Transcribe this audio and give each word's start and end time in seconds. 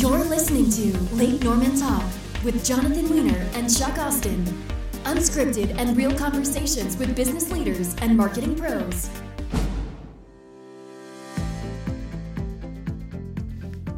You're 0.00 0.22
listening 0.26 0.70
to 0.70 0.96
Lake 1.16 1.42
Norman 1.42 1.76
Talk 1.76 2.04
with 2.44 2.64
Jonathan 2.64 3.10
Weiner 3.10 3.44
and 3.54 3.68
Chuck 3.76 3.98
Austin. 3.98 4.44
Unscripted 5.02 5.76
and 5.76 5.96
real 5.96 6.16
conversations 6.16 6.96
with 6.96 7.16
business 7.16 7.50
leaders 7.50 7.96
and 7.96 8.16
marketing 8.16 8.54
pros. 8.54 9.10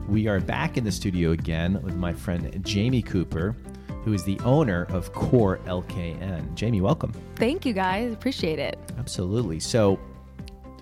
We 0.09 0.27
are 0.27 0.41
back 0.41 0.79
in 0.79 0.85
the 0.85 0.91
studio 0.91 1.33
again 1.33 1.83
with 1.83 1.97
my 1.97 2.15
friend 2.15 2.65
Jamie 2.65 3.03
Cooper, 3.03 3.55
who 4.03 4.15
is 4.15 4.25
the 4.25 4.41
owner 4.41 4.87
of 4.89 5.13
Core 5.13 5.59
LKN. 5.67 6.55
Jamie, 6.55 6.81
welcome. 6.81 7.13
Thank 7.37 7.67
you 7.67 7.75
guys. 7.75 8.11
Appreciate 8.15 8.59
it. 8.59 8.79
Absolutely. 8.99 9.61
So, 9.61 10.01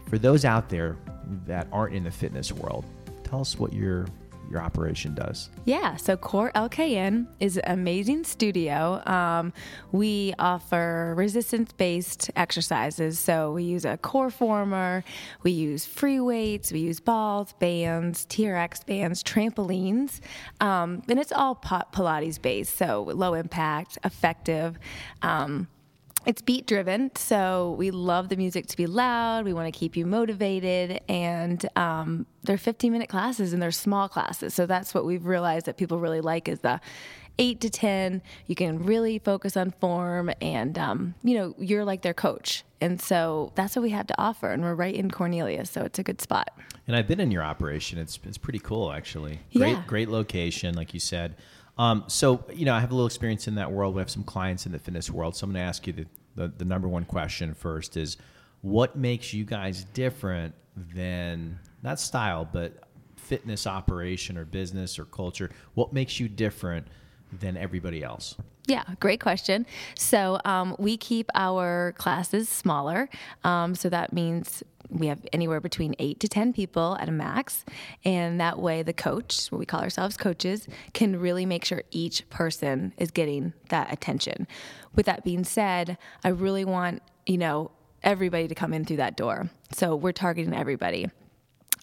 for 0.08 0.16
those 0.16 0.44
out 0.44 0.68
there 0.68 0.96
that 1.44 1.66
aren't 1.72 1.96
in 1.96 2.04
the 2.04 2.12
fitness 2.12 2.52
world, 2.52 2.84
tell 3.24 3.40
us 3.40 3.58
what 3.58 3.72
your 3.72 4.06
your 4.50 4.60
operation 4.60 5.14
does. 5.14 5.50
Yeah, 5.64 5.96
so 5.96 6.16
Core 6.16 6.50
LKN 6.54 7.26
is 7.40 7.58
an 7.58 7.64
amazing 7.66 8.24
studio. 8.24 9.02
Um, 9.06 9.52
we 9.92 10.34
offer 10.38 11.14
resistance 11.16 11.72
based 11.72 12.30
exercises. 12.36 13.18
So 13.18 13.52
we 13.52 13.64
use 13.64 13.84
a 13.84 13.96
core 13.96 14.30
former, 14.30 15.04
we 15.42 15.50
use 15.50 15.84
free 15.84 16.20
weights, 16.20 16.72
we 16.72 16.80
use 16.80 17.00
balls, 17.00 17.52
bands, 17.58 18.26
TRX 18.26 18.86
bands, 18.86 19.22
trampolines, 19.22 20.20
um, 20.60 21.02
and 21.08 21.18
it's 21.18 21.32
all 21.32 21.54
Pilates 21.54 22.40
based. 22.40 22.76
So 22.76 23.02
low 23.14 23.34
impact, 23.34 23.98
effective. 24.04 24.78
Um, 25.22 25.68
it's 26.28 26.42
beat 26.42 26.66
driven, 26.66 27.10
so 27.16 27.74
we 27.78 27.90
love 27.90 28.28
the 28.28 28.36
music 28.36 28.66
to 28.66 28.76
be 28.76 28.86
loud. 28.86 29.46
We 29.46 29.54
want 29.54 29.72
to 29.72 29.76
keep 29.76 29.96
you 29.96 30.04
motivated, 30.04 31.00
and 31.08 31.66
um, 31.74 32.26
they're 32.42 32.58
15 32.58 32.92
minute 32.92 33.08
classes 33.08 33.54
and 33.54 33.62
they're 33.62 33.70
small 33.70 34.10
classes. 34.10 34.52
So 34.52 34.66
that's 34.66 34.92
what 34.92 35.06
we've 35.06 35.24
realized 35.24 35.64
that 35.64 35.78
people 35.78 35.98
really 35.98 36.20
like 36.20 36.46
is 36.46 36.60
the 36.60 36.82
eight 37.38 37.62
to 37.62 37.70
10. 37.70 38.20
You 38.46 38.54
can 38.54 38.84
really 38.84 39.18
focus 39.18 39.56
on 39.56 39.70
form, 39.70 40.30
and 40.42 40.78
um, 40.78 41.14
you 41.24 41.34
know 41.34 41.54
you're 41.56 41.86
like 41.86 42.02
their 42.02 42.12
coach, 42.12 42.62
and 42.78 43.00
so 43.00 43.50
that's 43.54 43.74
what 43.74 43.82
we 43.82 43.90
have 43.90 44.06
to 44.08 44.20
offer. 44.20 44.50
And 44.50 44.62
we're 44.62 44.74
right 44.74 44.94
in 44.94 45.10
Cornelius, 45.10 45.70
so 45.70 45.80
it's 45.80 45.98
a 45.98 46.02
good 46.02 46.20
spot. 46.20 46.50
And 46.86 46.94
I've 46.94 47.08
been 47.08 47.20
in 47.20 47.30
your 47.30 47.42
operation. 47.42 47.98
It's 47.98 48.18
it's 48.24 48.36
pretty 48.36 48.58
cool 48.58 48.92
actually. 48.92 49.40
Great 49.56 49.70
yeah. 49.70 49.82
great 49.86 50.10
location, 50.10 50.74
like 50.74 50.92
you 50.92 51.00
said. 51.00 51.36
Um, 51.78 52.04
so, 52.08 52.44
you 52.52 52.64
know, 52.64 52.74
I 52.74 52.80
have 52.80 52.90
a 52.90 52.94
little 52.94 53.06
experience 53.06 53.46
in 53.46 53.54
that 53.54 53.70
world. 53.70 53.94
We 53.94 54.00
have 54.00 54.10
some 54.10 54.24
clients 54.24 54.66
in 54.66 54.72
the 54.72 54.80
fitness 54.80 55.10
world. 55.10 55.36
So 55.36 55.44
I'm 55.44 55.52
going 55.52 55.62
to 55.62 55.68
ask 55.68 55.86
you 55.86 55.92
the, 55.92 56.06
the, 56.38 56.52
the 56.56 56.64
number 56.64 56.88
one 56.88 57.04
question 57.04 57.52
first 57.52 57.96
is 57.96 58.16
what 58.62 58.96
makes 58.96 59.34
you 59.34 59.44
guys 59.44 59.84
different 59.92 60.54
than, 60.94 61.58
not 61.82 61.98
style, 61.98 62.48
but 62.50 62.84
fitness 63.16 63.66
operation 63.66 64.38
or 64.38 64.44
business 64.44 64.98
or 64.98 65.04
culture? 65.04 65.50
What 65.74 65.92
makes 65.92 66.20
you 66.20 66.28
different 66.28 66.86
than 67.40 67.56
everybody 67.56 68.02
else? 68.02 68.36
Yeah, 68.66 68.84
great 69.00 69.20
question. 69.20 69.66
So 69.96 70.40
um, 70.44 70.76
we 70.78 70.96
keep 70.96 71.30
our 71.34 71.94
classes 71.98 72.48
smaller. 72.48 73.08
Um, 73.42 73.74
so 73.74 73.88
that 73.88 74.12
means 74.12 74.62
we 74.90 75.06
have 75.08 75.20
anywhere 75.32 75.60
between 75.60 75.94
eight 75.98 76.20
to 76.20 76.28
10 76.28 76.52
people 76.52 76.96
at 77.00 77.08
a 77.08 77.12
max. 77.12 77.64
And 78.04 78.40
that 78.40 78.58
way, 78.58 78.82
the 78.82 78.92
coach, 78.92 79.48
what 79.48 79.58
we 79.58 79.66
call 79.66 79.80
ourselves 79.80 80.16
coaches, 80.16 80.66
can 80.94 81.18
really 81.18 81.46
make 81.46 81.64
sure 81.64 81.82
each 81.90 82.28
person 82.30 82.92
is 82.96 83.10
getting 83.10 83.52
that 83.68 83.92
attention. 83.92 84.46
With 84.94 85.06
that 85.06 85.24
being 85.24 85.44
said, 85.44 85.98
I 86.24 86.28
really 86.28 86.64
want, 86.64 87.02
you 87.26 87.38
know, 87.38 87.70
everybody 88.02 88.48
to 88.48 88.54
come 88.54 88.72
in 88.72 88.84
through 88.84 88.98
that 88.98 89.16
door. 89.16 89.50
So 89.72 89.96
we're 89.96 90.12
targeting 90.12 90.54
everybody. 90.54 91.08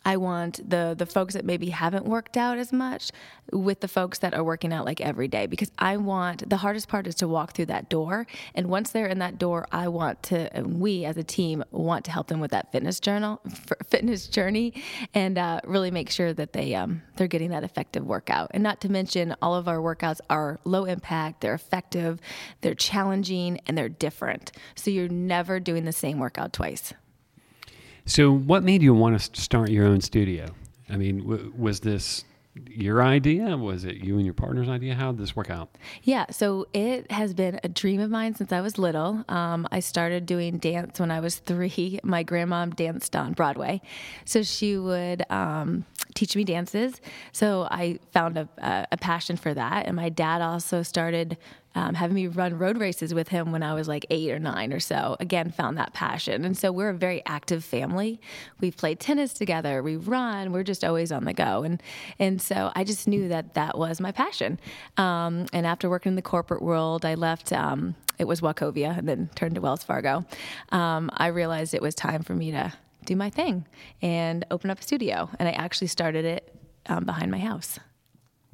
I 0.06 0.18
want 0.18 0.70
the 0.70 0.96
the 0.98 1.08
folks 1.08 1.34
that 1.34 1.44
maybe 1.44 1.70
haven't 1.70 2.06
worked 2.06 2.38
out 2.38 2.60
as 2.60 2.72
much 2.72 3.12
with 3.52 3.80
the 3.80 3.88
folks 3.88 4.20
that 4.20 4.34
are 4.36 4.44
working 4.44 4.72
out 4.72 4.86
like 4.86 5.02
every 5.02 5.28
day 5.28 5.48
because 5.48 5.72
I 5.80 5.98
want 5.98 6.48
the 6.48 6.58
hardest 6.58 6.88
part 6.88 7.08
is 7.08 7.16
to 7.16 7.28
walk 7.28 7.54
through 7.54 7.68
that 7.68 7.90
door 7.90 8.28
and 8.54 8.68
once 8.70 8.92
they're 8.92 9.08
in 9.08 9.20
that 9.20 9.40
door 9.40 9.68
I 9.72 9.88
want 9.88 10.22
to 10.24 10.56
and 10.56 10.80
we 10.80 11.06
as 11.06 11.18
a 11.18 11.24
team 11.24 11.64
want 11.72 12.06
to 12.06 12.12
help 12.12 12.28
them 12.28 12.40
with 12.40 12.52
that 12.52 12.72
fitness 12.72 13.00
journal 13.00 13.42
fitness 13.88 14.28
journey 14.28 14.74
and 15.14 15.38
uh, 15.38 15.62
really 15.66 15.92
make 15.92 16.12
sure 16.12 16.34
that 16.34 16.54
they 16.54 16.76
um, 16.76 17.02
they're 17.16 17.28
getting 17.28 17.50
that 17.52 17.64
effective 17.64 18.06
workout. 18.06 18.52
And 18.54 18.62
not 18.62 18.82
to 18.82 18.92
mention 18.92 19.36
all 19.42 19.56
of 19.56 19.68
our 19.68 19.78
workouts 19.78 20.20
are 20.30 20.60
low 20.66 20.86
impact 20.86 21.42
they're 21.42 21.54
effective 21.56 22.20
they're 22.62 22.76
challenging 22.76 23.60
and 23.66 23.78
they're 23.78 23.90
different. 23.90 24.52
So 24.76 24.92
you're 24.92 25.10
never 25.10 25.60
doing 25.60 25.86
the 25.86 25.92
same 25.92 26.20
workout 26.20 26.54
twice 26.54 26.94
so, 28.06 28.32
what 28.32 28.64
made 28.64 28.82
you 28.84 28.94
want 28.94 29.20
to 29.20 29.42
start 29.42 29.70
your 29.70 29.86
own 29.86 30.02
studio? 30.02 30.48
I 30.90 30.98
mean, 30.98 31.20
w- 31.20 31.54
was 31.58 31.80
this 31.80 32.24
your 32.68 33.04
idea? 33.04 33.58
Was 33.58 33.84
it 33.84 33.98
you 33.98 34.16
and 34.16 34.26
your 34.26 34.34
partner's 34.34 34.70
idea? 34.70 34.96
How 34.96 35.12
did 35.12 35.20
this 35.20 35.36
work 35.36 35.50
out? 35.50 35.70
Yeah, 36.04 36.26
so 36.30 36.68
it 36.74 37.12
has 37.12 37.34
been 37.34 37.60
a 37.64 37.70
dream 37.70 38.00
of 38.00 38.10
mine 38.10 38.36
since 38.36 38.52
I 38.52 38.62
was 38.62 38.78
little. 38.78 39.26
Um, 39.28 39.68
I 39.72 39.80
started 39.82 40.26
doing 40.26 40.58
dance 40.58 41.00
when 41.00 41.12
I 41.12 41.20
was 41.20 41.38
three. 41.38 42.00
My 42.04 42.24
grandmom 42.24 42.76
danced 42.76 43.16
on 43.16 43.34
Broadway, 43.34 43.82
so 44.24 44.44
she 44.44 44.78
would 44.78 45.30
um, 45.32 45.86
teach 46.14 46.36
me 46.36 46.44
dances. 46.44 47.02
So 47.32 47.68
I 47.70 48.00
found 48.12 48.38
a, 48.38 48.48
a, 48.92 48.98
passion 48.98 49.36
for 49.36 49.54
that, 49.54 49.86
and 49.86 49.96
my 49.96 50.10
dad 50.10 50.42
also 50.42 50.82
started 50.82 51.38
um, 51.76 51.94
having 51.94 52.16
me 52.16 52.28
run 52.28 52.58
road 52.58 52.78
races 52.78 53.14
with 53.14 53.28
him 53.28 53.52
when 53.52 53.62
I 53.62 53.74
was 53.74 53.88
like 53.88 54.06
eight 54.10 54.32
or 54.32 54.40
nine 54.40 54.74
or 54.74 54.80
so. 54.80 55.16
Again, 55.20 55.52
found 55.52 55.78
that 55.78 55.94
passion. 55.94 56.46
And 56.46 56.58
so 56.58 56.72
we're 56.72 56.90
a 56.90 56.94
very 56.94 57.22
active 57.26 57.64
family. 57.64 58.20
We've 58.60 58.76
played 58.76 59.00
tennis 59.00 59.34
together, 59.34 59.84
we 59.84 59.98
run, 59.98 60.52
we're 60.52 60.64
just 60.64 60.84
always 60.84 61.12
on 61.12 61.26
the 61.26 61.34
go. 61.34 61.64
And, 61.64 61.82
and 62.18 62.42
so 62.42 62.72
I 62.76 62.84
just 62.84 63.08
knew 63.08 63.28
that 63.28 63.54
that 63.54 63.78
was 63.78 64.00
my 64.00 64.12
passion. 64.12 64.60
Um, 64.98 65.46
and 65.54 65.68
after 65.68 65.90
working 65.90 66.12
in 66.12 66.16
the 66.16 66.22
corporate 66.22 66.62
world, 66.62 67.06
I 67.06 67.16
left. 67.16 67.52
Um, 67.52 67.96
it 68.18 68.26
was 68.26 68.42
Wachovia 68.42 68.98
and 68.98 69.10
then 69.10 69.30
turned 69.36 69.56
to 69.56 69.62
Wells 69.62 69.84
Fargo. 69.84 70.26
Um, 70.70 71.10
I 71.14 71.28
realized 71.28 71.74
it 71.74 71.82
was 71.82 71.96
time 71.96 72.24
for 72.24 72.34
me 72.34 72.52
to 72.52 72.72
do 73.06 73.16
my 73.16 73.30
thing 73.30 73.66
and 74.02 74.46
open 74.52 74.70
up 74.70 74.80
a 74.80 74.84
studio. 74.84 75.30
And 75.38 75.48
I 75.50 75.52
actually 75.52 75.88
started 75.88 76.26
it 76.26 76.56
um, 76.88 77.06
behind 77.06 77.32
my 77.32 77.40
house. 77.40 77.80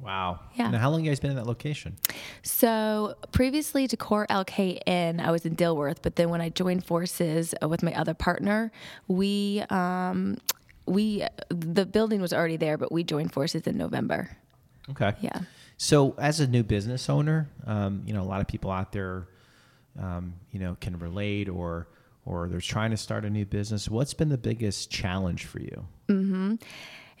Wow. 0.02 0.40
Yeah. 0.56 0.70
Now, 0.70 0.78
how 0.78 0.90
long 0.90 1.04
you 1.04 1.10
guys 1.10 1.20
been 1.20 1.30
in 1.30 1.36
that 1.36 1.46
location? 1.46 1.96
So 2.42 3.14
previously 3.30 3.86
to 3.86 3.96
Core 3.96 4.26
LKN, 4.28 5.20
I 5.20 5.30
was 5.30 5.46
in 5.46 5.54
Dilworth, 5.54 5.98
but 6.02 6.16
then 6.16 6.28
when 6.28 6.40
I 6.40 6.48
joined 6.48 6.84
forces 6.84 7.54
uh, 7.62 7.68
with 7.68 7.84
my 7.84 7.94
other 7.94 8.12
partner, 8.12 8.72
we 9.06 9.62
um, 9.70 10.38
we 10.86 11.24
the 11.50 11.86
building 11.86 12.20
was 12.20 12.32
already 12.32 12.56
there, 12.56 12.76
but 12.76 12.90
we 12.90 13.04
joined 13.04 13.32
forces 13.32 13.62
in 13.62 13.78
November. 13.78 14.36
Okay. 14.90 15.12
Yeah. 15.20 15.38
So 15.76 16.16
as 16.18 16.40
a 16.40 16.48
new 16.48 16.64
business 16.64 17.08
owner, 17.08 17.48
um, 17.66 18.02
you 18.04 18.12
know, 18.12 18.22
a 18.22 18.24
lot 18.24 18.40
of 18.40 18.48
people 18.48 18.72
out 18.72 18.90
there, 18.90 19.28
um, 20.00 20.34
you 20.50 20.58
know, 20.58 20.76
can 20.80 20.98
relate 20.98 21.48
or 21.48 21.86
or 22.24 22.48
they're 22.48 22.60
trying 22.60 22.90
to 22.90 22.96
start 22.96 23.24
a 23.24 23.30
new 23.30 23.44
business. 23.44 23.88
What's 23.88 24.14
been 24.14 24.30
the 24.30 24.38
biggest 24.38 24.90
challenge 24.90 25.44
for 25.44 25.60
you? 25.60 25.86
Mm-hmm 26.08 26.54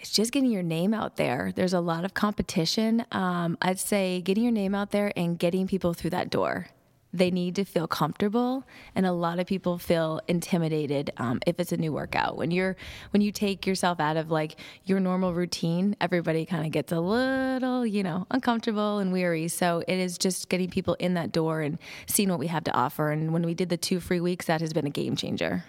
it's 0.02 0.10
just 0.10 0.32
getting 0.32 0.50
your 0.50 0.64
name 0.64 0.92
out 0.92 1.16
there. 1.16 1.52
There's 1.54 1.72
a 1.72 1.80
lot 1.80 2.04
of 2.04 2.12
competition. 2.12 3.06
Um, 3.12 3.56
I'd 3.62 3.78
say 3.78 4.20
getting 4.20 4.42
your 4.42 4.52
name 4.52 4.74
out 4.74 4.90
there 4.90 5.12
and 5.16 5.38
getting 5.38 5.68
people 5.68 5.94
through 5.94 6.10
that 6.10 6.28
door. 6.28 6.66
They 7.14 7.30
need 7.30 7.54
to 7.56 7.64
feel 7.64 7.86
comfortable, 7.86 8.64
and 8.96 9.06
a 9.06 9.12
lot 9.12 9.38
of 9.38 9.46
people 9.46 9.78
feel 9.78 10.20
intimidated 10.26 11.12
um, 11.18 11.40
if 11.46 11.60
it's 11.60 11.70
a 11.70 11.76
new 11.76 11.92
workout. 11.92 12.36
When 12.36 12.50
you're 12.50 12.74
when 13.10 13.20
you 13.20 13.30
take 13.30 13.64
yourself 13.64 14.00
out 14.00 14.16
of 14.16 14.30
like 14.30 14.56
your 14.84 14.98
normal 14.98 15.34
routine, 15.34 15.94
everybody 16.00 16.46
kind 16.46 16.66
of 16.66 16.72
gets 16.72 16.90
a 16.90 16.98
little, 16.98 17.86
you 17.86 18.02
know, 18.02 18.26
uncomfortable 18.30 18.98
and 18.98 19.12
weary. 19.12 19.46
So 19.48 19.84
it 19.86 19.98
is 19.98 20.18
just 20.18 20.48
getting 20.48 20.70
people 20.70 20.94
in 20.94 21.14
that 21.14 21.30
door 21.30 21.60
and 21.60 21.78
seeing 22.06 22.30
what 22.30 22.40
we 22.40 22.48
have 22.48 22.64
to 22.64 22.72
offer. 22.72 23.12
And 23.12 23.32
when 23.32 23.42
we 23.42 23.54
did 23.54 23.68
the 23.68 23.76
two 23.76 24.00
free 24.00 24.20
weeks, 24.20 24.46
that 24.46 24.62
has 24.62 24.72
been 24.72 24.86
a 24.86 24.90
game 24.90 25.14
changer. 25.14 25.64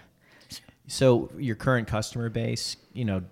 So 0.86 1.30
your 1.38 1.56
current 1.56 1.86
customer 1.88 2.28
base, 2.30 2.76
you 2.94 3.04
know, 3.04 3.22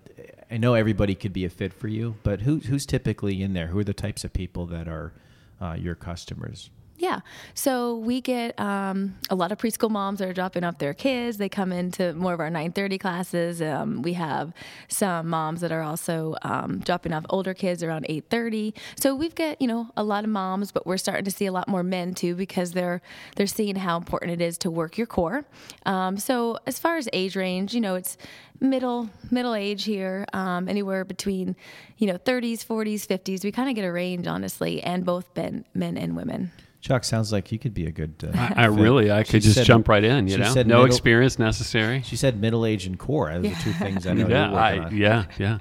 I 0.53 0.57
know 0.57 0.75
everybody 0.75 1.15
could 1.15 1.33
be 1.33 1.45
a 1.45 1.49
fit 1.49 1.73
for 1.73 1.87
you, 1.87 2.17
but 2.21 2.41
who, 2.41 2.59
who's 2.59 2.85
typically 2.85 3.41
in 3.41 3.53
there? 3.53 3.65
Who 3.69 3.79
are 3.79 3.83
the 3.83 3.91
types 3.91 4.23
of 4.23 4.33
people 4.33 4.67
that 4.67 4.87
are 4.87 5.11
uh, 5.59 5.73
your 5.73 5.95
customers? 5.95 6.69
Yeah. 7.03 7.19
So 7.53 7.97
we 7.97 8.21
get 8.21 8.57
um, 8.57 9.17
a 9.29 9.35
lot 9.35 9.51
of 9.51 9.57
preschool 9.57 9.89
moms 9.89 10.19
that 10.19 10.29
are 10.29 10.33
dropping 10.33 10.63
off 10.63 10.77
their 10.77 10.93
kids. 10.93 11.35
They 11.35 11.49
come 11.49 11.73
into 11.73 12.13
more 12.13 12.33
of 12.33 12.39
our 12.39 12.49
9:30 12.49 12.97
classes. 12.97 13.61
Um, 13.61 14.01
we 14.03 14.13
have 14.13 14.53
some 14.87 15.27
moms 15.27 15.59
that 15.59 15.73
are 15.73 15.81
also 15.81 16.35
um, 16.43 16.79
dropping 16.79 17.11
off 17.11 17.25
older 17.29 17.53
kids 17.53 17.83
around 17.83 18.05
8:30. 18.07 18.73
So 18.95 19.15
we've 19.15 19.35
got 19.35 19.61
you 19.61 19.67
know 19.67 19.89
a 19.97 20.03
lot 20.05 20.23
of 20.23 20.29
moms, 20.29 20.71
but 20.71 20.87
we're 20.87 20.95
starting 20.95 21.25
to 21.25 21.31
see 21.31 21.45
a 21.45 21.51
lot 21.51 21.67
more 21.67 21.83
men 21.83 22.13
too 22.13 22.35
because 22.35 22.71
they're 22.71 23.01
they're 23.35 23.47
seeing 23.47 23.75
how 23.75 23.97
important 23.97 24.31
it 24.31 24.41
is 24.41 24.57
to 24.59 24.71
work 24.71 24.97
your 24.97 25.07
core. 25.07 25.43
Um, 25.85 26.17
so 26.17 26.57
as 26.65 26.79
far 26.79 26.95
as 26.95 27.09
age 27.11 27.35
range, 27.35 27.73
you 27.73 27.81
know 27.81 27.95
it's 27.95 28.17
middle 28.61 29.09
middle 29.29 29.55
age 29.55 29.83
here, 29.83 30.25
um, 30.31 30.69
anywhere 30.69 31.03
between 31.03 31.57
you 31.97 32.07
know 32.07 32.17
30s, 32.17 32.65
40s, 32.65 33.05
50s. 33.05 33.43
We 33.43 33.51
kind 33.51 33.67
of 33.67 33.75
get 33.75 33.83
a 33.83 33.91
range 33.91 34.25
honestly, 34.25 34.81
and 34.81 35.03
both 35.03 35.35
men 35.35 35.65
men 35.73 35.97
and 35.97 36.15
women. 36.15 36.53
Chuck 36.83 37.05
sounds 37.05 37.31
like 37.31 37.49
you 37.49 37.57
could 37.57 37.73
be 37.73 37.85
a 37.85 37.91
good. 37.91 38.13
Uh, 38.21 38.37
I, 38.37 38.63
I 38.63 38.65
really, 38.65 39.09
I 39.09 39.23
could 39.23 39.41
just 39.41 39.55
said, 39.55 39.65
jump 39.65 39.87
right 39.87 40.03
in. 40.03 40.27
You 40.27 40.37
know, 40.37 40.53
no 40.53 40.63
middle, 40.63 40.85
experience 40.85 41.39
necessary. 41.39 42.01
She 42.01 42.17
said 42.17 42.41
middle 42.41 42.65
age 42.65 42.85
and 42.85 42.99
core. 42.99 43.31
Those 43.33 43.45
yeah. 43.45 43.57
are 43.57 43.63
two 43.63 43.71
things 43.71 44.05
I 44.05 44.11
know 44.11 44.27
yeah, 44.27 44.49
you're 44.49 44.59
I, 44.59 44.77
on. 44.79 44.97
Yeah, 44.97 45.25
yeah. 45.39 45.59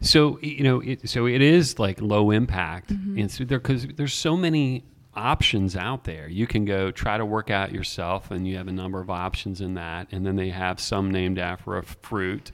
So 0.00 0.38
you 0.40 0.64
know, 0.64 0.80
it, 0.80 1.06
so 1.06 1.26
it 1.26 1.42
is 1.42 1.78
like 1.78 2.00
low 2.00 2.30
impact, 2.30 2.92
and 2.92 3.30
so 3.30 3.44
there 3.44 3.60
because 3.60 3.86
there's 3.88 4.14
so 4.14 4.38
many 4.38 4.84
options 5.12 5.76
out 5.76 6.04
there. 6.04 6.28
You 6.28 6.46
can 6.46 6.64
go 6.64 6.90
try 6.90 7.18
to 7.18 7.26
work 7.26 7.50
out 7.50 7.70
yourself, 7.70 8.30
and 8.30 8.48
you 8.48 8.56
have 8.56 8.68
a 8.68 8.72
number 8.72 9.00
of 9.02 9.10
options 9.10 9.60
in 9.60 9.74
that. 9.74 10.08
And 10.12 10.24
then 10.24 10.36
they 10.36 10.48
have 10.48 10.80
some 10.80 11.10
named 11.10 11.38
after 11.38 11.76
a 11.76 11.82
fruit, 11.82 12.52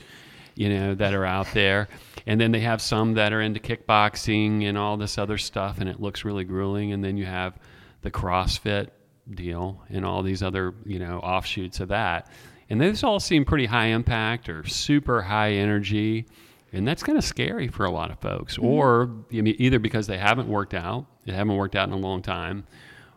you 0.57 0.69
know, 0.69 0.95
that 0.97 1.15
are 1.15 1.25
out 1.25 1.47
there. 1.55 1.89
And 2.27 2.41
then 2.41 2.51
they 2.51 2.61
have 2.61 2.83
some 2.83 3.15
that 3.15 3.33
are 3.33 3.41
into 3.41 3.61
kickboxing 3.61 4.65
and 4.65 4.77
all 4.77 4.97
this 4.97 5.17
other 5.17 5.39
stuff, 5.39 5.79
and 5.79 5.89
it 5.89 6.01
looks 6.01 6.25
really 6.25 6.43
grueling. 6.43 6.93
And 6.93 7.05
then 7.05 7.17
you 7.17 7.27
have 7.27 7.57
the 8.03 8.11
CrossFit 8.11 8.89
deal 9.33 9.83
and 9.89 10.05
all 10.05 10.23
these 10.23 10.43
other, 10.43 10.75
you 10.85 10.99
know, 10.99 11.19
offshoots 11.19 11.81
of 11.81 11.89
that. 11.89 12.31
And 12.69 12.81
those 12.81 13.05
all 13.05 13.21
seem 13.21 13.45
pretty 13.45 13.67
high 13.67 13.87
impact 13.87 14.49
or 14.49 14.67
super 14.67 15.23
high 15.23 15.53
energy. 15.53 16.27
And 16.73 16.87
that's 16.87 17.03
kind 17.03 17.17
of 17.17 17.25
scary 17.25 17.69
for 17.69 17.85
a 17.85 17.91
lot 17.91 18.11
of 18.11 18.19
folks. 18.19 18.57
Mm-hmm. 18.57 18.67
Or 18.67 19.11
I 19.33 19.41
mean, 19.41 19.55
either 19.59 19.79
because 19.79 20.09
they 20.09 20.19
haven't 20.19 20.49
worked 20.49 20.75
out, 20.75 21.07
they 21.25 21.33
haven't 21.33 21.57
worked 21.57 21.77
out 21.77 21.89
in 21.89 21.95
a 21.95 21.99
long 21.99 22.23
time, 22.23 22.67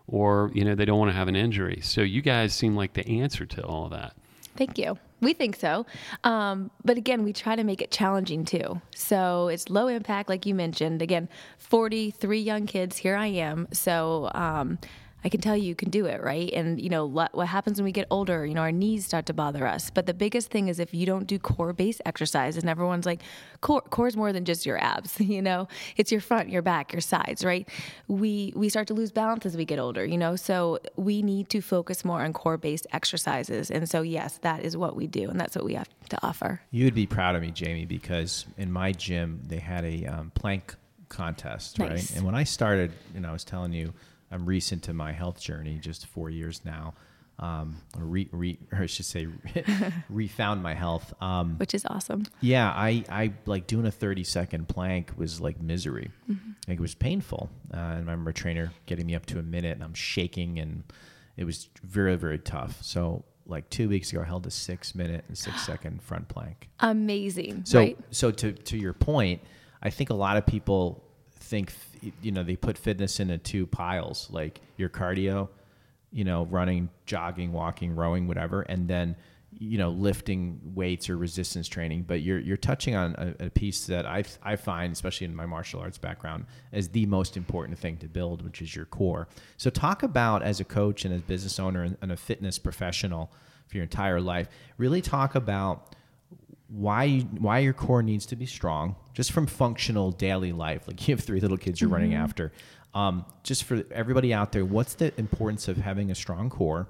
or, 0.08 0.52
you 0.54 0.66
know, 0.66 0.76
they 0.76 0.86
don't 0.86 1.00
want 1.00 1.10
to 1.10 1.18
have 1.18 1.28
an 1.28 1.36
injury. 1.36 1.80
So 1.82 2.02
you 2.02 2.22
guys 2.22 2.54
seem 2.54 2.76
like 2.76 2.94
the 2.94 3.08
answer 3.08 3.46
to 3.46 3.64
all 3.64 3.86
of 3.86 3.92
that. 3.92 4.16
Thank 4.60 4.78
you. 4.78 4.98
We 5.22 5.32
think 5.32 5.56
so. 5.56 5.86
Um, 6.26 6.70
but 6.84 6.98
again, 6.98 7.24
we 7.24 7.32
try 7.32 7.56
to 7.56 7.64
make 7.64 7.82
it 7.82 7.92
challenging 7.92 8.44
too. 8.44 8.82
So 8.94 9.48
it's 9.48 9.70
low 9.70 9.88
impact, 9.88 10.28
like 10.28 10.46
you 10.46 10.54
mentioned. 10.54 11.02
Again, 11.02 11.30
43 11.60 12.40
young 12.42 12.66
kids, 12.66 12.98
here 12.98 13.16
I 13.16 13.28
am. 13.28 13.70
So, 13.72 14.30
um, 14.36 14.78
I 15.24 15.30
can 15.30 15.42
tell 15.42 15.56
you 15.56 15.64
you 15.64 15.76
can 15.76 15.90
do 15.90 16.06
it, 16.06 16.22
right? 16.22 16.52
And 16.54 16.82
you 16.82 16.90
know 16.90 17.06
what, 17.06 17.36
what 17.36 17.48
happens 17.48 17.78
when 17.78 17.86
we 17.86 17.92
get 17.92 18.08
older? 18.10 18.46
You 18.46 18.54
know, 18.54 18.62
our 18.62 18.72
knees 18.72 19.06
start 19.06 19.26
to 19.28 19.34
bother 19.34 19.68
us. 19.68 19.90
But 19.90 20.06
the 20.06 20.14
biggest 20.14 20.50
thing 20.50 20.70
is 20.70 20.80
if 20.80 20.94
you 20.94 21.06
don't 21.06 21.28
do 21.28 21.38
core 21.38 21.74
base 21.74 22.00
exercise, 22.06 22.58
and 22.58 22.70
everyone's 22.70 23.06
like, 23.06 23.22
core 23.62 23.82
core 23.82 24.08
is 24.08 24.16
more 24.16 24.32
than 24.32 24.46
just 24.46 24.66
your 24.66 24.82
abs. 24.82 25.20
You 25.30 25.44
know, 25.44 25.68
it's 25.96 26.12
your 26.12 26.22
front, 26.22 26.50
your 26.50 26.64
back, 26.64 26.92
your 26.92 27.02
sides, 27.02 27.46
right? 27.46 27.70
We 28.08 28.52
we 28.56 28.68
start 28.68 28.88
to 28.88 28.96
lose 28.96 29.12
balance 29.12 29.46
as 29.46 29.56
we 29.56 29.64
get 29.64 29.78
older. 29.78 30.04
You 30.04 30.18
know, 30.18 30.36
so 30.36 30.80
we 30.96 31.22
need 31.22 31.50
to 31.50 31.62
focus 31.62 32.04
more 32.04 32.24
on 32.24 32.34
core 32.34 32.58
based 32.58 32.88
exercises. 32.92 33.70
And 33.70 33.88
so 33.88 34.02
yes, 34.02 34.40
that 34.40 34.64
is 34.64 34.76
what 34.76 34.96
we 34.96 35.06
do, 35.06 35.30
and 35.30 35.40
that's 35.40 35.56
what 35.56 35.66
we 35.66 35.76
have 35.76 35.88
to 36.10 36.18
offer. 36.26 36.62
You 36.72 36.86
would 36.86 36.96
be 36.96 37.06
proud 37.06 37.36
of 37.36 37.42
me, 37.42 37.52
Jamie, 37.52 37.86
because 37.86 38.46
in 38.58 38.72
my 38.72 38.92
gym 38.92 39.42
they 39.46 39.60
had 39.60 39.86
a 39.86 40.06
um, 40.06 40.32
plank 40.34 40.76
contest, 41.10 41.78
Nice. 41.80 41.90
right? 41.90 42.16
And 42.16 42.26
when 42.26 42.36
I 42.36 42.44
started, 42.44 42.92
you 43.14 43.20
know, 43.20 43.30
I 43.30 43.34
was 43.34 43.44
telling 43.44 43.74
you, 43.74 43.94
I'm 44.32 44.46
recent 44.46 44.84
to 44.84 44.94
my 44.94 45.12
health 45.12 45.40
journey, 45.40 45.80
just 45.80 46.06
four 46.08 46.30
years 46.30 46.62
now. 46.64 46.94
Um, 47.40 47.78
re, 47.98 48.28
re, 48.34 48.60
or 48.72 48.80
I 48.84 48.86
should 48.86 49.06
say, 49.06 49.28
refound 50.10 50.62
my 50.62 50.74
health. 50.74 51.14
Um, 51.22 51.56
Which 51.58 51.74
is 51.74 51.86
awesome. 51.86 52.26
yeah, 52.42 52.70
I, 52.70 53.04
I 53.10 53.34
like 53.46 53.66
doing 53.66 53.86
a 53.86 53.92
30 53.92 54.24
second 54.26 54.68
plank 54.68 55.12
was 55.18 55.40
like 55.40 55.62
misery. 55.62 56.12
Like 56.68 56.78
it 56.78 56.82
was 56.82 56.96
painful. 56.96 57.50
Uh, 57.74 57.78
and 57.78 57.96
I 58.10 58.12
remember 58.12 58.32
a 58.32 58.34
trainer 58.34 58.74
getting 58.86 59.06
me 59.06 59.16
up 59.16 59.26
to 59.28 59.40
a 59.40 59.44
minute 59.44 59.72
and 59.72 59.84
I'm 59.84 59.94
shaking 59.94 60.60
and 60.60 60.84
it 61.38 61.46
was 61.46 61.70
very, 61.82 62.18
very 62.18 62.40
tough. 62.40 62.84
So 62.84 63.24
like 63.46 63.70
two 63.70 63.88
weeks 63.90 64.12
ago, 64.12 64.22
I 64.22 64.26
held 64.26 64.46
a 64.46 64.52
six 64.52 64.94
minute 64.94 65.24
and 65.28 65.38
six 65.38 65.66
second 65.66 66.02
front 66.04 66.28
plank. 66.28 66.70
Amazing. 66.82 67.64
So, 67.66 67.80
right? 67.80 67.98
so 68.12 68.32
to, 68.32 68.52
to 68.52 68.78
your 68.78 68.94
point, 68.94 69.42
I 69.82 69.90
think 69.90 70.10
a 70.10 70.14
lot 70.14 70.36
of 70.36 70.46
people 70.46 71.04
think, 71.40 71.74
you 72.22 72.32
know, 72.32 72.44
they 72.44 72.56
put 72.56 72.78
fitness 72.78 73.20
into 73.20 73.38
two 73.38 73.66
piles, 73.68 74.28
like 74.32 74.62
your 74.78 74.90
cardio, 74.90 75.50
you 76.12 76.24
know, 76.24 76.46
running, 76.46 76.90
jogging, 77.06 77.52
walking, 77.52 77.96
rowing, 77.96 78.28
whatever, 78.28 78.62
and 78.62 78.88
then, 78.88 79.16
you 79.52 79.78
know, 79.78 79.90
lifting 79.90 80.60
weights 80.76 81.10
or 81.10 81.18
resistance 81.18 81.68
training. 81.68 82.04
But 82.04 82.22
you're, 82.22 82.40
you're 82.40 82.58
touching 82.58 82.96
on 82.96 83.16
a, 83.18 83.46
a 83.46 83.50
piece 83.50 83.88
that 83.88 84.06
I, 84.06 84.24
I 84.44 84.56
find, 84.56 84.94
especially 84.94 85.26
in 85.26 85.36
my 85.36 85.46
martial 85.46 85.80
arts 85.80 85.98
background, 85.98 86.46
as 86.72 86.90
the 86.90 87.06
most 87.06 87.36
important 87.36 87.80
thing 87.80 87.98
to 87.98 88.08
build, 88.08 88.44
which 88.44 88.62
is 88.62 88.76
your 88.76 88.86
core. 88.86 89.28
So 89.58 89.70
talk 89.70 90.04
about 90.04 90.44
as 90.44 90.60
a 90.60 90.66
coach 90.66 91.06
and 91.06 91.14
as 91.14 91.22
a 91.22 91.24
business 91.24 91.60
owner 91.60 91.84
and, 91.84 91.98
and 92.02 92.12
a 92.12 92.18
fitness 92.18 92.60
professional 92.60 93.32
for 93.68 93.78
your 93.78 93.84
entire 93.84 94.22
life, 94.22 94.50
really 94.78 95.02
talk 95.02 95.36
about 95.36 95.96
why 96.70 97.04
you, 97.04 97.22
why 97.22 97.60
your 97.60 97.74
core 97.74 98.04
needs 98.04 98.26
to 98.28 98.36
be 98.36 98.46
strong 98.46 98.96
just 99.14 99.32
from 99.32 99.48
functional 99.48 100.12
daily 100.12 100.52
life 100.52 100.88
like 100.88 101.08
you 101.08 101.16
have 101.16 101.24
three 101.24 101.40
little 101.40 101.58
kids 101.58 101.82
you're 101.82 101.90
running 101.90 102.14
after. 102.14 102.52
Um, 102.94 103.26
just 103.44 103.66
for 103.66 103.84
everybody 103.92 104.34
out 104.34 104.52
there 104.52 104.66
what's 104.66 104.96
the 104.96 105.18
importance 105.20 105.68
of 105.68 105.78
having 105.78 106.12
a 106.12 106.16
strong 106.16 106.50
core? 106.50 106.88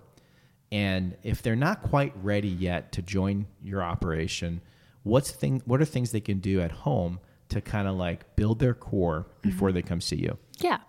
And 0.71 1.17
if 1.23 1.41
they're 1.41 1.55
not 1.55 1.81
quite 1.81 2.13
ready 2.21 2.47
yet 2.47 2.91
to 2.93 3.01
join 3.01 3.47
your 3.63 3.81
operation 3.81 4.61
what's 5.03 5.31
thing 5.31 5.61
what 5.65 5.81
are 5.81 5.85
things 5.85 6.11
they 6.11 6.19
can 6.19 6.39
do 6.39 6.61
at 6.61 6.71
home 6.71 7.19
to 7.49 7.61
kind 7.61 7.87
of 7.87 7.95
like 7.95 8.35
build 8.35 8.59
their 8.59 8.73
core 8.73 9.25
before 9.41 9.71
they 9.71 9.81
come 9.81 10.01
see 10.01 10.17
you 10.17 10.37
Yeah. 10.61 10.79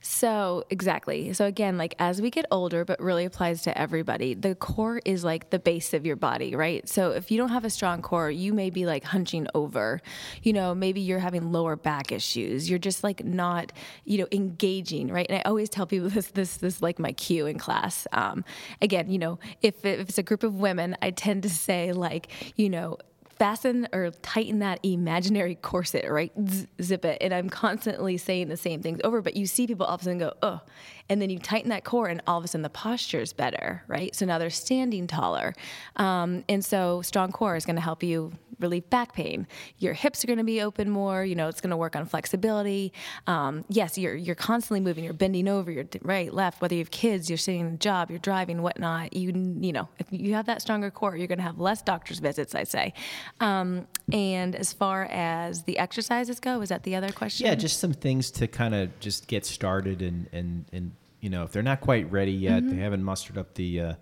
So, 0.00 0.64
exactly. 0.70 1.32
So, 1.32 1.46
again, 1.46 1.78
like 1.78 1.94
as 1.98 2.20
we 2.20 2.30
get 2.30 2.46
older, 2.50 2.84
but 2.84 3.00
really 3.00 3.24
applies 3.24 3.62
to 3.62 3.78
everybody, 3.78 4.34
the 4.34 4.54
core 4.54 5.00
is 5.04 5.22
like 5.22 5.50
the 5.50 5.58
base 5.58 5.94
of 5.94 6.04
your 6.04 6.16
body, 6.16 6.56
right? 6.56 6.88
So, 6.88 7.12
if 7.12 7.30
you 7.30 7.38
don't 7.38 7.50
have 7.50 7.64
a 7.64 7.70
strong 7.70 8.02
core, 8.02 8.30
you 8.30 8.52
may 8.52 8.70
be 8.70 8.86
like 8.86 9.04
hunching 9.04 9.46
over. 9.54 10.00
You 10.42 10.52
know, 10.52 10.74
maybe 10.74 11.00
you're 11.00 11.20
having 11.20 11.52
lower 11.52 11.76
back 11.76 12.10
issues. 12.10 12.68
You're 12.68 12.78
just 12.78 13.04
like 13.04 13.24
not, 13.24 13.72
you 14.04 14.18
know, 14.18 14.26
engaging, 14.32 15.08
right? 15.12 15.26
And 15.28 15.38
I 15.38 15.42
always 15.42 15.68
tell 15.68 15.86
people 15.86 16.08
this, 16.10 16.28
this, 16.28 16.56
this 16.56 16.82
like 16.82 16.98
my 16.98 17.12
cue 17.12 17.46
in 17.46 17.58
class. 17.58 18.06
Um, 18.12 18.44
again, 18.82 19.10
you 19.10 19.18
know, 19.18 19.38
if, 19.62 19.84
if 19.84 20.00
it's 20.00 20.18
a 20.18 20.22
group 20.22 20.42
of 20.42 20.54
women, 20.54 20.96
I 21.02 21.10
tend 21.10 21.44
to 21.44 21.50
say, 21.50 21.92
like, 21.92 22.28
you 22.56 22.68
know, 22.68 22.96
fasten 23.40 23.88
or 23.94 24.10
tighten 24.20 24.58
that 24.58 24.78
imaginary 24.82 25.54
corset, 25.54 26.04
right? 26.10 26.30
Z- 26.46 26.66
zip 26.82 27.06
it. 27.06 27.16
And 27.22 27.32
I'm 27.32 27.48
constantly 27.48 28.18
saying 28.18 28.48
the 28.48 28.56
same 28.58 28.82
things 28.82 29.00
over, 29.02 29.22
but 29.22 29.34
you 29.34 29.46
see 29.46 29.66
people 29.66 29.86
all 29.86 29.94
of 29.94 30.02
a 30.02 30.04
sudden 30.04 30.18
go, 30.18 30.34
oh, 30.42 30.60
and 31.08 31.22
then 31.22 31.30
you 31.30 31.38
tighten 31.38 31.70
that 31.70 31.82
core, 31.82 32.08
and 32.08 32.20
all 32.26 32.36
of 32.36 32.44
a 32.44 32.48
sudden 32.48 32.60
the 32.60 32.68
posture 32.68 33.18
is 33.18 33.32
better, 33.32 33.82
right? 33.88 34.14
So 34.14 34.26
now 34.26 34.36
they're 34.36 34.50
standing 34.50 35.06
taller. 35.06 35.54
Um, 35.96 36.44
and 36.50 36.62
so 36.62 37.00
strong 37.00 37.32
core 37.32 37.56
is 37.56 37.64
going 37.64 37.76
to 37.76 37.82
help 37.82 38.02
you 38.02 38.32
relieve 38.60 38.88
back 38.90 39.14
pain. 39.14 39.46
Your 39.78 39.94
hips 39.94 40.22
are 40.22 40.26
going 40.26 40.38
to 40.38 40.44
be 40.44 40.60
open 40.60 40.90
more. 40.90 41.24
You 41.24 41.34
know, 41.34 41.48
it's 41.48 41.60
going 41.60 41.70
to 41.70 41.76
work 41.76 41.96
on 41.96 42.06
flexibility. 42.06 42.92
Um, 43.26 43.64
yes, 43.68 43.98
you're 43.98 44.14
you're 44.14 44.34
constantly 44.34 44.80
moving. 44.80 45.04
You're 45.04 45.12
bending 45.12 45.48
over. 45.48 45.70
You're 45.70 45.86
right, 46.02 46.32
left. 46.32 46.60
Whether 46.60 46.74
you 46.74 46.80
have 46.80 46.90
kids, 46.90 47.28
you're 47.28 47.38
sitting 47.38 47.60
in 47.60 47.66
a 47.74 47.76
job, 47.76 48.10
you're 48.10 48.18
driving, 48.18 48.62
whatnot. 48.62 49.14
You 49.14 49.32
you 49.60 49.72
know, 49.72 49.88
if 49.98 50.06
you 50.10 50.34
have 50.34 50.46
that 50.46 50.62
stronger 50.62 50.90
core, 50.90 51.16
you're 51.16 51.28
going 51.28 51.38
to 51.38 51.44
have 51.44 51.58
less 51.58 51.82
doctor's 51.82 52.18
visits. 52.18 52.54
I 52.54 52.64
say. 52.64 52.94
Um, 53.40 53.86
and 54.12 54.54
as 54.54 54.72
far 54.72 55.04
as 55.04 55.64
the 55.64 55.78
exercises 55.78 56.40
go, 56.40 56.60
is 56.60 56.68
that 56.68 56.82
the 56.82 56.96
other 56.96 57.12
question? 57.12 57.46
Yeah, 57.46 57.54
just 57.54 57.78
some 57.78 57.92
things 57.92 58.30
to 58.32 58.46
kind 58.46 58.74
of 58.74 58.98
just 59.00 59.26
get 59.26 59.46
started 59.46 60.02
and 60.02 60.28
and 60.32 60.64
and 60.72 60.92
you 61.20 61.30
know 61.30 61.44
if 61.44 61.52
they're 61.52 61.62
not 61.62 61.80
quite 61.80 62.10
ready 62.10 62.32
yet, 62.32 62.68
they 62.68 62.76
haven't 62.76 63.02
mustered 63.02 63.38
up 63.38 63.54
the 63.54 63.80
uh, 63.80 63.94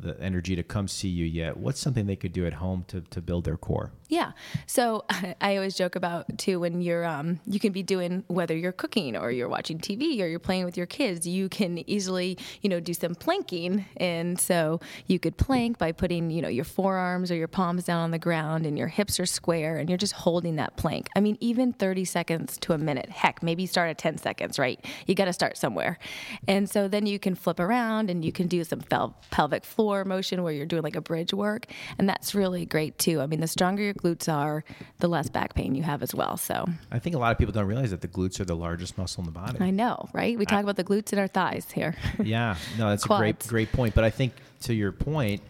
the 0.00 0.20
energy 0.20 0.56
to 0.56 0.62
come 0.62 0.88
see 0.88 1.08
you 1.08 1.24
yet. 1.24 1.56
What's 1.56 1.80
something 1.80 2.06
they 2.06 2.16
could 2.16 2.32
do 2.32 2.46
at 2.46 2.54
home 2.54 2.84
to 2.88 3.00
to 3.02 3.20
build 3.20 3.44
their 3.44 3.56
core? 3.56 3.92
Yeah. 4.08 4.32
So 4.66 5.04
I 5.40 5.56
always 5.56 5.74
joke 5.76 5.96
about 5.96 6.38
too 6.38 6.60
when 6.60 6.82
you're 6.82 7.04
um 7.04 7.40
you 7.46 7.60
can 7.60 7.72
be 7.72 7.82
doing 7.82 8.24
whether 8.26 8.56
you're 8.56 8.72
cooking 8.72 9.16
or 9.16 9.30
you're 9.30 9.48
watching 9.48 9.78
TV 9.78 10.20
or 10.20 10.26
you're 10.26 10.38
playing 10.38 10.64
with 10.64 10.76
your 10.76 10.86
kids, 10.86 11.26
you 11.26 11.48
can 11.48 11.78
easily, 11.88 12.38
you 12.62 12.68
know, 12.68 12.80
do 12.80 12.94
some 12.94 13.14
planking. 13.14 13.86
And 13.96 14.38
so 14.38 14.80
you 15.06 15.18
could 15.18 15.36
plank 15.36 15.78
by 15.78 15.92
putting, 15.92 16.30
you 16.30 16.42
know, 16.42 16.48
your 16.48 16.64
forearms 16.64 17.30
or 17.30 17.36
your 17.36 17.48
palms 17.48 17.84
down 17.84 18.00
on 18.00 18.10
the 18.10 18.18
ground 18.18 18.66
and 18.66 18.76
your 18.76 18.88
hips 18.88 19.20
are 19.20 19.26
square 19.26 19.76
and 19.76 19.88
you're 19.88 19.98
just 19.98 20.12
holding 20.12 20.56
that 20.56 20.76
plank. 20.76 21.08
I 21.14 21.20
mean, 21.20 21.36
even 21.40 21.72
30 21.72 22.04
seconds 22.04 22.58
to 22.58 22.72
a 22.72 22.78
minute. 22.78 23.10
Heck, 23.10 23.42
maybe 23.42 23.66
start 23.66 23.90
at 23.90 23.98
10 23.98 24.18
seconds, 24.18 24.58
right? 24.58 24.84
You 25.06 25.14
got 25.14 25.26
to 25.26 25.32
start 25.32 25.56
somewhere. 25.56 25.98
And 26.48 26.68
so 26.68 26.88
then 26.88 27.06
you 27.06 27.18
can 27.18 27.34
flip 27.34 27.60
around 27.60 28.10
and 28.10 28.24
you 28.24 28.32
can 28.32 28.48
do 28.48 28.64
some 28.64 28.80
pel- 28.80 29.16
pelvic 29.30 29.64
floor 29.64 29.89
motion 30.04 30.42
where 30.42 30.52
you're 30.52 30.66
doing 30.66 30.82
like 30.82 30.96
a 30.96 31.00
bridge 31.00 31.32
work. 31.34 31.66
And 31.98 32.08
that's 32.08 32.34
really 32.34 32.66
great 32.66 32.98
too. 32.98 33.20
I 33.20 33.26
mean, 33.26 33.40
the 33.40 33.46
stronger 33.46 33.82
your 33.82 33.94
glutes 33.94 34.32
are, 34.32 34.64
the 34.98 35.08
less 35.08 35.28
back 35.28 35.54
pain 35.54 35.74
you 35.74 35.82
have 35.82 36.02
as 36.02 36.14
well. 36.14 36.36
So 36.36 36.66
I 36.90 36.98
think 36.98 37.16
a 37.16 37.18
lot 37.18 37.32
of 37.32 37.38
people 37.38 37.52
don't 37.52 37.66
realize 37.66 37.90
that 37.90 38.00
the 38.00 38.08
glutes 38.08 38.40
are 38.40 38.44
the 38.44 38.56
largest 38.56 38.98
muscle 38.98 39.22
in 39.22 39.26
the 39.26 39.32
body. 39.32 39.58
I 39.60 39.70
know, 39.70 40.08
right? 40.12 40.38
We 40.38 40.46
talk 40.46 40.62
about 40.62 40.76
the 40.76 40.84
glutes 40.84 41.12
and 41.12 41.20
our 41.20 41.28
thighs 41.28 41.70
here. 41.70 41.96
yeah, 42.22 42.56
no, 42.78 42.90
that's 42.90 43.04
a 43.04 43.08
great 43.08 43.46
great 43.46 43.72
point. 43.72 43.94
But 43.94 44.04
I 44.04 44.10
think 44.10 44.32
to 44.62 44.74
your 44.74 44.92
point, 44.92 45.42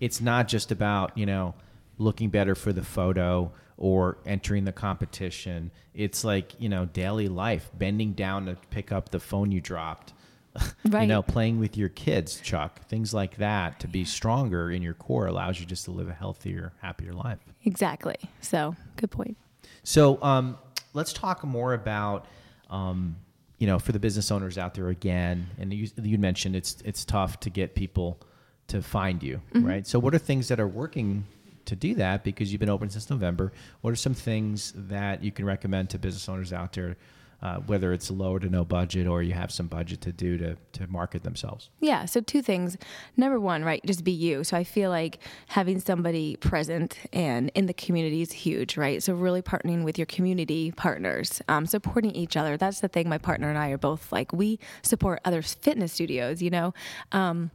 it's 0.00 0.20
not 0.20 0.48
just 0.48 0.72
about 0.72 1.16
you 1.16 1.26
know 1.26 1.54
looking 1.98 2.30
better 2.30 2.54
for 2.54 2.72
the 2.72 2.82
photo 2.82 3.52
or 3.76 4.18
entering 4.26 4.64
the 4.64 4.72
competition. 4.72 5.70
It's 5.94 6.24
like 6.24 6.60
you 6.60 6.68
know 6.68 6.86
daily 6.86 7.28
life, 7.28 7.70
bending 7.76 8.12
down 8.12 8.46
to 8.46 8.56
pick 8.70 8.92
up 8.92 9.10
the 9.10 9.20
phone 9.20 9.52
you 9.52 9.60
dropped. 9.60 10.13
you 10.84 11.06
know, 11.06 11.22
playing 11.22 11.58
with 11.58 11.76
your 11.76 11.88
kids, 11.88 12.40
Chuck, 12.40 12.86
things 12.88 13.12
like 13.12 13.36
that. 13.38 13.80
To 13.80 13.88
be 13.88 14.04
stronger 14.04 14.70
in 14.70 14.82
your 14.82 14.94
core 14.94 15.26
allows 15.26 15.58
you 15.58 15.66
just 15.66 15.84
to 15.86 15.90
live 15.90 16.08
a 16.08 16.12
healthier, 16.12 16.72
happier 16.80 17.12
life. 17.12 17.38
exactly. 17.64 18.16
So 18.40 18.76
good 18.96 19.10
point. 19.10 19.36
So 19.82 20.22
um, 20.22 20.58
let's 20.92 21.12
talk 21.12 21.44
more 21.44 21.74
about, 21.74 22.26
um, 22.70 23.16
you 23.58 23.66
know, 23.66 23.78
for 23.78 23.92
the 23.92 23.98
business 23.98 24.30
owners 24.30 24.58
out 24.58 24.74
there 24.74 24.88
again. 24.88 25.48
And 25.58 25.72
you, 25.72 25.88
you 26.00 26.18
mentioned 26.18 26.56
it's 26.56 26.80
it's 26.84 27.04
tough 27.04 27.40
to 27.40 27.50
get 27.50 27.74
people 27.74 28.20
to 28.68 28.80
find 28.80 29.22
you, 29.22 29.42
right? 29.52 29.86
So 29.86 29.98
what 29.98 30.14
are 30.14 30.18
things 30.18 30.48
that 30.48 30.58
are 30.58 30.68
working 30.68 31.24
to 31.66 31.76
do 31.76 31.94
that 31.94 32.24
because 32.24 32.52
you've 32.52 32.60
been 32.60 32.68
open 32.68 32.90
since 32.90 33.10
November. 33.10 33.52
What 33.80 33.92
are 33.92 33.96
some 33.96 34.14
things 34.14 34.72
that 34.76 35.22
you 35.22 35.32
can 35.32 35.44
recommend 35.44 35.90
to 35.90 35.98
business 35.98 36.28
owners 36.28 36.52
out 36.52 36.72
there 36.72 36.96
uh, 37.42 37.58
whether 37.66 37.92
it's 37.92 38.10
low 38.10 38.38
to 38.38 38.48
no 38.48 38.64
budget 38.64 39.06
or 39.06 39.22
you 39.22 39.32
have 39.32 39.50
some 39.50 39.66
budget 39.66 40.00
to 40.02 40.12
do 40.12 40.38
to, 40.38 40.56
to 40.72 40.86
market 40.86 41.22
themselves? 41.22 41.70
Yeah, 41.80 42.04
so 42.04 42.20
two 42.20 42.42
things. 42.42 42.76
Number 43.16 43.38
one, 43.40 43.64
right, 43.64 43.84
just 43.84 44.04
be 44.04 44.12
you. 44.12 44.44
So 44.44 44.56
I 44.56 44.64
feel 44.64 44.90
like 44.90 45.18
having 45.48 45.80
somebody 45.80 46.36
present 46.36 46.98
and 47.12 47.50
in 47.54 47.66
the 47.66 47.74
community 47.74 48.22
is 48.22 48.32
huge, 48.32 48.76
right? 48.76 49.02
So 49.02 49.14
really 49.14 49.42
partnering 49.42 49.84
with 49.84 49.98
your 49.98 50.06
community 50.06 50.72
partners, 50.72 51.42
um, 51.48 51.66
supporting 51.66 52.12
each 52.12 52.36
other. 52.36 52.56
That's 52.56 52.80
the 52.80 52.88
thing 52.88 53.08
my 53.08 53.18
partner 53.18 53.48
and 53.48 53.58
I 53.58 53.70
are 53.70 53.78
both 53.78 54.12
like, 54.12 54.32
we 54.32 54.58
support 54.82 55.20
other 55.24 55.42
fitness 55.42 55.92
studios, 55.92 56.42
you 56.42 56.50
know? 56.50 56.74
Um, 57.12 57.50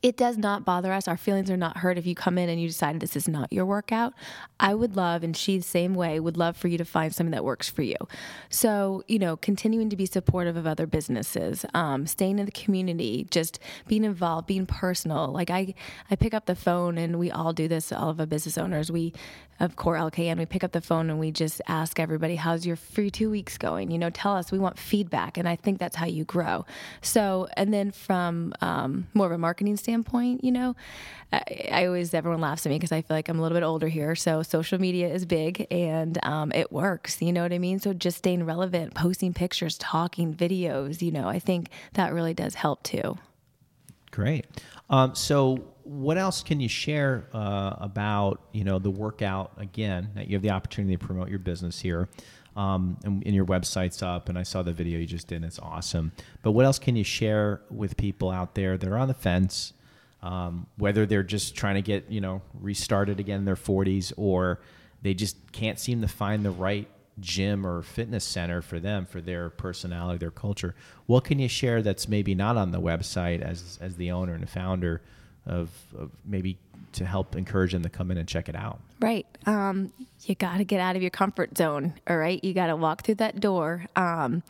it 0.00 0.16
does 0.16 0.38
not 0.38 0.64
bother 0.64 0.92
us. 0.92 1.06
Our 1.06 1.16
feelings 1.16 1.50
are 1.50 1.56
not 1.56 1.76
hurt 1.78 1.98
if 1.98 2.06
you 2.06 2.14
come 2.14 2.38
in 2.38 2.48
and 2.48 2.60
you 2.60 2.68
decide 2.68 3.00
this 3.00 3.16
is 3.16 3.28
not 3.28 3.52
your 3.52 3.66
workout. 3.66 4.14
I 4.58 4.74
would 4.74 4.96
love, 4.96 5.22
and 5.22 5.36
she 5.36 5.58
the 5.58 5.64
same 5.64 5.94
way, 5.94 6.18
would 6.20 6.36
love 6.36 6.56
for 6.56 6.68
you 6.68 6.78
to 6.78 6.84
find 6.84 7.14
something 7.14 7.32
that 7.32 7.44
works 7.44 7.68
for 7.68 7.82
you. 7.82 7.96
So, 8.48 9.02
you 9.08 9.18
know, 9.18 9.36
continuing 9.36 9.90
to 9.90 9.96
be 9.96 10.06
supportive 10.06 10.56
of 10.56 10.66
other 10.66 10.86
businesses, 10.86 11.64
um, 11.74 12.06
staying 12.06 12.38
in 12.38 12.46
the 12.46 12.52
community, 12.52 13.26
just 13.30 13.58
being 13.86 14.04
involved, 14.04 14.46
being 14.46 14.66
personal. 14.66 15.28
Like 15.28 15.50
I, 15.50 15.74
I 16.10 16.16
pick 16.16 16.34
up 16.34 16.46
the 16.46 16.54
phone 16.54 16.98
and 16.98 17.18
we 17.18 17.30
all 17.30 17.52
do 17.52 17.68
this, 17.68 17.92
all 17.92 18.10
of 18.10 18.20
our 18.20 18.26
business 18.26 18.56
owners. 18.56 18.90
We 18.90 19.12
of 19.62 19.76
Core 19.76 19.96
LKN, 19.96 20.38
we 20.38 20.46
pick 20.46 20.64
up 20.64 20.72
the 20.72 20.80
phone 20.80 21.08
and 21.08 21.20
we 21.20 21.30
just 21.30 21.62
ask 21.68 22.00
everybody, 22.00 22.34
how's 22.34 22.66
your 22.66 22.74
free 22.74 23.10
two 23.10 23.30
weeks 23.30 23.56
going? 23.56 23.92
You 23.92 23.98
know, 23.98 24.10
tell 24.10 24.34
us, 24.34 24.50
we 24.50 24.58
want 24.58 24.76
feedback. 24.76 25.38
And 25.38 25.48
I 25.48 25.54
think 25.54 25.78
that's 25.78 25.94
how 25.94 26.06
you 26.06 26.24
grow. 26.24 26.66
So, 27.00 27.46
and 27.56 27.72
then 27.72 27.92
from 27.92 28.54
um, 28.60 29.06
more 29.14 29.26
of 29.26 29.32
a 29.32 29.38
marketing 29.38 29.76
standpoint, 29.82 30.44
you 30.44 30.52
know, 30.52 30.74
I, 31.32 31.68
I 31.70 31.86
always, 31.86 32.14
everyone 32.14 32.40
laughs 32.40 32.66
at 32.66 32.70
me 32.70 32.76
because 32.76 32.92
I 32.92 33.02
feel 33.02 33.16
like 33.16 33.28
I'm 33.28 33.38
a 33.38 33.42
little 33.42 33.56
bit 33.56 33.64
older 33.64 33.88
here. 33.88 34.14
So 34.14 34.42
social 34.42 34.78
media 34.78 35.08
is 35.12 35.24
big 35.24 35.66
and 35.70 36.18
um, 36.24 36.52
it 36.52 36.72
works. 36.72 37.20
You 37.20 37.32
know 37.32 37.42
what 37.42 37.52
I 37.52 37.58
mean? 37.58 37.78
So 37.78 37.92
just 37.92 38.18
staying 38.18 38.44
relevant, 38.44 38.94
posting 38.94 39.34
pictures, 39.34 39.78
talking 39.78 40.34
videos, 40.34 41.02
you 41.02 41.12
know, 41.12 41.28
I 41.28 41.38
think 41.38 41.68
that 41.94 42.12
really 42.12 42.34
does 42.34 42.54
help 42.54 42.82
too. 42.82 43.18
Great. 44.10 44.46
Um, 44.90 45.14
so 45.14 45.64
what 45.84 46.18
else 46.18 46.42
can 46.42 46.60
you 46.60 46.68
share 46.68 47.24
uh, 47.32 47.76
about 47.80 48.42
you 48.52 48.62
know 48.62 48.78
the 48.78 48.90
workout 48.90 49.52
again 49.56 50.10
that 50.14 50.28
you 50.28 50.36
have 50.36 50.42
the 50.42 50.50
opportunity 50.50 50.96
to 50.96 51.04
promote 51.04 51.28
your 51.28 51.38
business 51.38 51.80
here 51.80 52.08
um, 52.56 52.98
and, 53.04 53.22
and, 53.24 53.34
your 53.34 53.46
website's 53.46 54.02
up 54.02 54.28
and 54.28 54.38
i 54.38 54.42
saw 54.42 54.62
the 54.62 54.72
video 54.72 54.98
you 54.98 55.06
just 55.06 55.26
did 55.26 55.42
it's 55.42 55.58
awesome. 55.58 56.12
But 56.42 56.52
what 56.52 56.66
else 56.66 56.78
can 56.78 56.96
you 56.96 57.04
share 57.04 57.62
with 57.70 57.96
people 57.96 58.30
out 58.30 58.54
there 58.54 58.76
that 58.76 58.88
are 58.88 58.98
on 58.98 59.08
the 59.08 59.14
fence 59.14 59.72
um, 60.22 60.66
whether 60.76 61.04
they're 61.04 61.22
just 61.22 61.56
trying 61.56 61.74
to 61.74 61.82
get 61.82 62.10
you 62.10 62.20
know 62.20 62.42
restarted 62.54 63.20
again 63.20 63.40
in 63.40 63.44
their 63.44 63.56
40s 63.56 64.12
or 64.16 64.60
they 65.02 65.14
just 65.14 65.36
can't 65.52 65.78
seem 65.78 66.00
to 66.00 66.08
find 66.08 66.44
the 66.44 66.50
right 66.50 66.88
gym 67.20 67.66
or 67.66 67.82
fitness 67.82 68.24
center 68.24 68.62
for 68.62 68.80
them 68.80 69.04
for 69.04 69.20
their 69.20 69.50
personality 69.50 70.18
their 70.18 70.30
culture? 70.30 70.74
What 71.06 71.24
can 71.24 71.38
you 71.38 71.48
share 71.48 71.82
that's 71.82 72.08
maybe 72.08 72.34
not 72.34 72.56
on 72.56 72.70
the 72.70 72.80
website 72.80 73.40
as 73.40 73.78
as 73.80 73.96
the 73.96 74.10
owner 74.12 74.34
and 74.34 74.48
founder 74.48 75.02
of, 75.46 75.70
of 75.96 76.10
maybe 76.24 76.58
to 76.92 77.04
help 77.04 77.36
encourage 77.36 77.72
them 77.72 77.82
to 77.82 77.88
come 77.88 78.10
in 78.10 78.18
and 78.18 78.28
check 78.28 78.48
it 78.48 78.56
out. 78.56 78.80
Right. 79.00 79.26
Um, 79.46 79.92
you 80.24 80.34
got 80.34 80.58
to 80.58 80.64
get 80.64 80.80
out 80.80 80.96
of 80.96 81.02
your 81.02 81.10
comfort 81.10 81.56
zone. 81.56 81.94
All 82.08 82.16
right. 82.16 82.42
You 82.44 82.54
got 82.54 82.68
to 82.68 82.76
walk 82.76 83.02
through 83.02 83.16
that 83.16 83.40
door. 83.40 83.86
Um, 83.96 84.42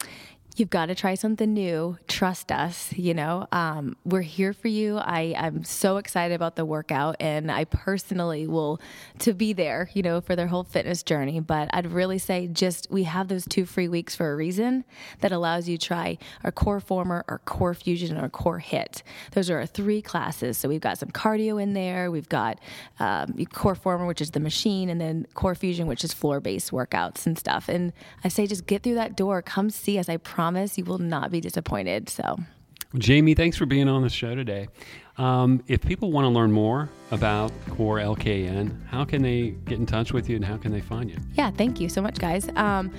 you've 0.57 0.71
got 0.71 0.87
to 0.87 0.95
try 0.95 1.15
something 1.15 1.53
new. 1.53 1.99
Trust 2.09 2.53
us. 2.53 2.93
You 2.93 3.15
know, 3.15 3.47
um, 3.53 3.97
we're 4.05 4.23
here 4.23 4.53
for 4.53 4.69
you. 4.69 4.99
I, 4.99 5.35
I'm 5.37 5.65
so 5.65 5.97
excited 5.97 6.35
about 6.35 6.57
the 6.57 6.65
workout, 6.65 7.17
and 7.21 7.51
I 7.51 7.65
personally 7.65 8.47
will 8.47 8.81
to 9.21 9.33
be 9.33 9.53
there. 9.53 9.91
You 9.95 10.03
know, 10.03 10.21
for 10.21 10.37
their 10.37 10.47
whole 10.47 10.65
fitness 10.65 11.03
journey. 11.03 11.41
But 11.41 11.71
I'd 11.73 11.91
really 11.91 12.19
say 12.19 12.47
just 12.47 12.89
we 12.91 13.05
have 13.05 13.29
those 13.29 13.47
two 13.47 13.65
free 13.65 13.89
weeks 13.89 14.15
for 14.15 14.33
a 14.33 14.37
reason 14.37 14.85
that 15.21 15.33
allows 15.33 15.69
you 15.69 15.79
to 15.79 15.87
try 15.87 16.19
our 16.45 16.53
core 16.53 16.81
former, 16.81 17.25
our 17.29 17.39
core 17.39 17.75
fusion, 17.75 18.17
our 18.17 18.29
core 18.29 18.59
hit. 18.59 19.03
Those 19.33 19.51
are 19.51 19.59
our 19.59 19.67
three 19.67 20.03
classes. 20.03 20.59
So 20.59 20.69
we've 20.69 20.81
got 20.81 20.99
some 20.99 21.11
cardio 21.11 21.63
in 21.63 21.73
there. 21.73 22.11
We've 22.11 22.29
got 22.29 22.59
um, 23.01 23.35
core 23.53 23.75
former, 23.75 24.07
which 24.07 24.21
is 24.21 24.33
the 24.33 24.41
machine, 24.41 24.89
and 24.89 25.01
then 25.01 25.27
core 25.35 25.55
fusion, 25.55 25.87
which 25.87 26.05
is 26.05 26.13
floor 26.13 26.41
based 26.41 26.71
workouts 26.71 27.27
and 27.27 27.39
stuff. 27.39 27.69
And 27.69 27.93
I 28.23 28.29
say 28.29 28.47
just 28.47 28.67
get 28.67 28.83
through 28.83 28.95
that 28.97 29.17
door. 29.17 29.41
Come 29.43 29.71
see 29.71 29.99
us. 29.99 30.09
I 30.09 30.19
promise 30.19 30.42
promise 30.43 30.77
you 30.77 30.85
will 30.85 30.99
not 30.99 31.31
be 31.31 31.41
disappointed. 31.41 32.09
So, 32.09 32.37
Jamie, 32.99 33.35
thanks 33.35 33.57
for 33.57 33.65
being 33.65 33.89
on 33.89 34.03
the 34.03 34.11
show 34.11 34.35
today. 34.35 34.67
Um, 35.19 35.63
if 35.67 35.83
people 35.83 36.11
want 36.11 36.25
to 36.25 36.31
learn 36.31 36.53
more 36.53 36.89
about 37.11 37.53
Core 37.69 37.99
LKN, 37.99 38.87
how 38.87 39.05
can 39.05 39.21
they 39.21 39.51
get 39.67 39.79
in 39.79 39.85
touch 39.85 40.15
with 40.15 40.31
you 40.31 40.37
and 40.37 40.45
how 40.45 40.57
can 40.57 40.73
they 40.73 40.81
find 40.81 41.11
you? 41.11 41.19
Yeah, 41.35 41.51
thank 41.51 41.81
you 41.81 41.91
so 41.91 42.01
much, 42.01 42.19
guys. 42.19 42.49
Um, 42.57 42.91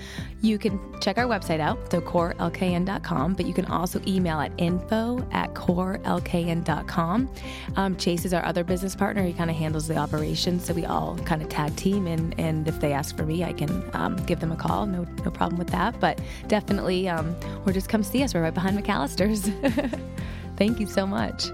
you 0.41 0.59
can 0.59 0.79
check 1.01 1.17
our 1.17 1.25
website 1.25 1.59
out, 1.59 1.91
so 1.91 1.99
corelkn.com, 1.99 3.33
but 3.33 3.47
you 3.47 3.53
can 3.53 3.65
also 3.65 3.99
email 4.05 4.39
at 4.39 4.51
info 4.59 5.27
at 5.31 5.55
corelkn.com. 5.55 7.29
Um, 7.75 7.95
Chase 7.97 8.25
is 8.25 8.33
our 8.33 8.45
other 8.45 8.63
business 8.63 8.95
partner. 8.95 9.23
He 9.23 9.33
kind 9.33 9.49
of 9.49 9.55
handles 9.55 9.87
the 9.87 9.97
operations, 9.97 10.65
so 10.65 10.75
we 10.75 10.85
all 10.85 11.17
kind 11.25 11.41
of 11.41 11.49
tag 11.49 11.75
team. 11.75 12.05
And, 12.05 12.39
and 12.39 12.67
if 12.67 12.79
they 12.79 12.93
ask 12.93 13.17
for 13.17 13.25
me, 13.25 13.43
I 13.43 13.53
can 13.53 13.83
um, 13.93 14.17
give 14.27 14.39
them 14.39 14.51
a 14.51 14.55
call. 14.55 14.85
No, 14.85 15.07
no 15.25 15.31
problem 15.31 15.57
with 15.57 15.69
that. 15.69 15.99
But 15.99 16.19
definitely, 16.47 17.09
um, 17.09 17.35
or 17.65 17.73
just 17.73 17.89
come 17.89 18.03
see 18.03 18.21
us. 18.21 18.35
We're 18.35 18.43
right 18.43 18.53
behind 18.53 18.77
McAlister's. 18.77 19.49
thank 20.57 20.79
you 20.79 20.85
so 20.85 21.07
much. 21.07 21.49